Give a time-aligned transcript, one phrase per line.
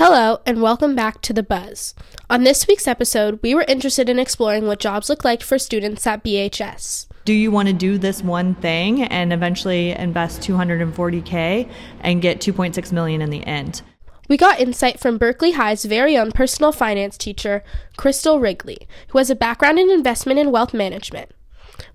[0.00, 1.92] Hello, and welcome back to The Buzz.
[2.30, 6.06] On this week's episode, we were interested in exploring what jobs look like for students
[6.06, 7.08] at BHS.
[7.24, 11.68] Do you want to do this one thing and eventually invest 240k
[12.02, 13.82] and get 2.6 million in the end?
[14.28, 17.64] We got insight from Berkeley High's very own personal finance teacher,
[17.96, 21.32] Crystal Rigley, who has a background in investment and wealth management.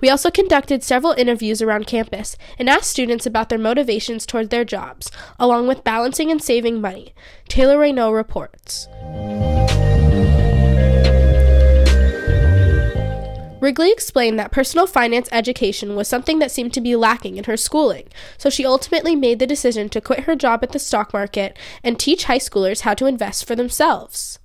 [0.00, 4.64] We also conducted several interviews around campus and asked students about their motivations toward their
[4.64, 7.14] jobs, along with balancing and saving money.
[7.48, 8.88] Taylor Reynaud reports.
[13.62, 17.56] Rigley explained that personal finance education was something that seemed to be lacking in her
[17.56, 21.56] schooling, so she ultimately made the decision to quit her job at the stock market
[21.84, 24.40] and teach high schoolers how to invest for themselves.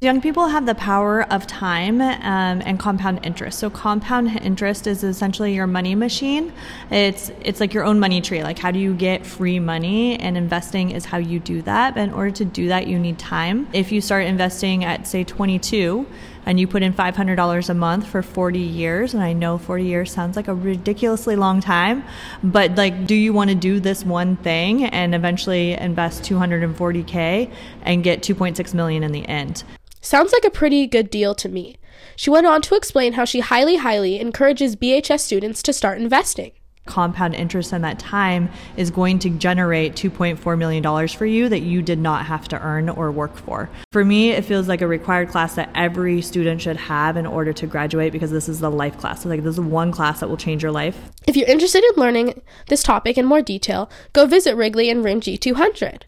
[0.00, 3.60] Young people have the power of time um, and compound interest.
[3.60, 6.52] So compound interest is essentially your money machine.
[6.90, 8.42] It's it's like your own money tree.
[8.42, 10.18] Like how do you get free money?
[10.18, 11.94] And investing is how you do that.
[11.94, 13.68] But in order to do that, you need time.
[13.72, 16.06] If you start investing at say 22
[16.46, 20.12] and you put in $500 a month for 40 years and i know 40 years
[20.12, 22.04] sounds like a ridiculously long time
[22.42, 27.50] but like do you want to do this one thing and eventually invest 240k
[27.82, 29.64] and get 2.6 million in the end
[30.04, 31.76] Sounds like a pretty good deal to me.
[32.14, 36.52] She went on to explain how she highly, highly encourages BHS students to start investing.
[36.86, 41.80] Compound interest in that time is going to generate $2.4 million for you that you
[41.80, 43.70] did not have to earn or work for.
[43.90, 47.52] For me, it feels like a required class that every student should have in order
[47.54, 49.22] to graduate because this is the life class.
[49.22, 51.10] So like this is one class that will change your life.
[51.26, 55.20] If you're interested in learning this topic in more detail, go visit Rigley in room
[55.20, 56.02] G200.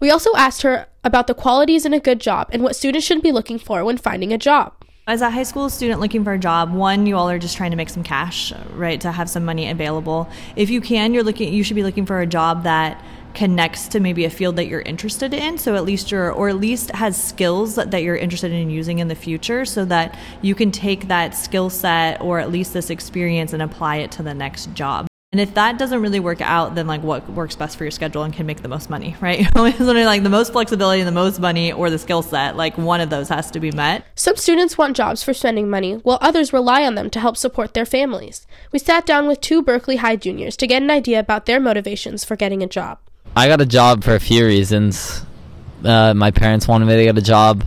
[0.00, 3.22] We also asked her about the qualities in a good job and what students should
[3.22, 4.72] be looking for when finding a job.
[5.08, 7.70] As a high school student looking for a job, one, you all are just trying
[7.70, 9.00] to make some cash, right?
[9.00, 10.28] To have some money available.
[10.54, 14.00] If you can, you're looking you should be looking for a job that connects to
[14.00, 17.22] maybe a field that you're interested in so at least you're or at least has
[17.22, 21.08] skills that, that you're interested in using in the future so that you can take
[21.08, 25.07] that skill set or at least this experience and apply it to the next job
[25.30, 28.22] and if that doesn't really work out, then like what works best for your schedule
[28.22, 29.44] and can make the most money, right?
[29.54, 33.02] Something like the most flexibility and the most money or the skill set, like one
[33.02, 34.06] of those has to be met.
[34.14, 37.74] Some students want jobs for spending money, while others rely on them to help support
[37.74, 38.46] their families.
[38.72, 42.24] We sat down with two Berkeley High juniors to get an idea about their motivations
[42.24, 42.98] for getting a job.
[43.36, 45.26] I got a job for a few reasons.
[45.84, 47.64] Uh, my parents wanted me to get a job.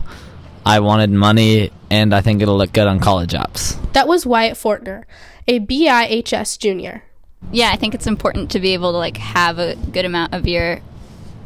[0.66, 3.78] I wanted money, and I think it'll look good on college apps.
[3.92, 5.04] That was Wyatt Fortner,
[5.46, 7.04] a BIHS junior
[7.50, 10.46] yeah, I think it's important to be able to like have a good amount of
[10.46, 10.80] your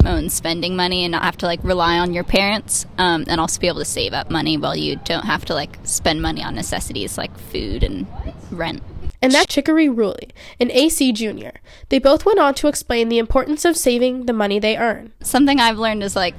[0.04, 3.60] own spending money and not have to like rely on your parents um, and also
[3.60, 6.54] be able to save up money while you don't have to like spend money on
[6.54, 8.06] necessities like food and
[8.50, 8.82] rent.
[9.22, 10.30] And that's Chicory Ruley,
[10.60, 11.54] an AC junior.
[11.88, 15.12] They both went on to explain the importance of saving the money they earn.
[15.22, 16.34] Something I've learned is like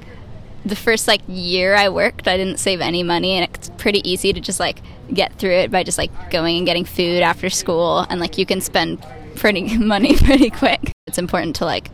[0.64, 4.32] the first like year I worked, I didn't save any money, and it's pretty easy
[4.32, 4.80] to just like
[5.12, 8.46] get through it by just like going and getting food after school, and like you
[8.46, 10.92] can spend pretty money pretty quick.
[11.06, 11.90] It's important to like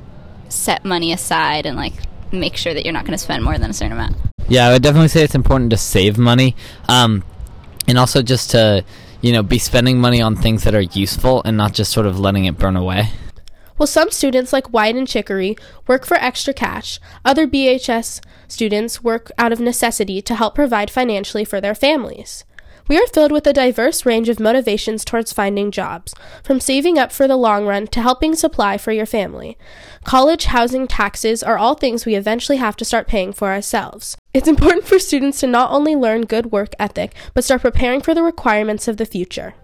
[0.49, 1.95] set money aside and like
[2.33, 4.17] make sure that you're not going to spend more than a certain amount.
[4.49, 6.55] Yeah, I would definitely say it's important to save money,
[6.89, 7.25] um,
[7.89, 8.85] and also just to
[9.21, 12.19] you know be spending money on things that are useful and not just sort of
[12.21, 13.11] letting it burn away.
[13.77, 15.57] Well, some students, like Wyatt and Chicory,
[15.89, 17.01] work for extra cash.
[17.25, 22.45] Other BHS students work out of necessity to help provide financially for their families.
[22.87, 27.13] We are filled with a diverse range of motivations towards finding jobs, from saving up
[27.13, 29.57] for the long run to helping supply for your family.
[30.05, 34.19] College, housing, taxes are all things we eventually have to start paying for ourselves.
[34.35, 38.13] It's important for students to not only learn good work ethic, but start preparing for
[38.13, 39.55] the requirements of the future.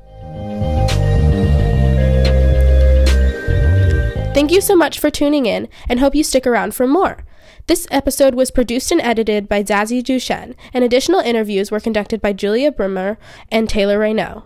[4.33, 7.19] Thank you so much for tuning in and hope you stick around for more.
[7.67, 12.33] This episode was produced and edited by Zazie Duchene, and additional interviews were conducted by
[12.33, 13.19] Julia Brimmer
[13.51, 14.45] and Taylor Reynaud.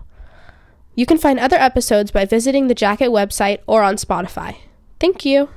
[0.95, 4.57] You can find other episodes by visiting the Jacket website or on Spotify.
[5.01, 5.49] Thank you.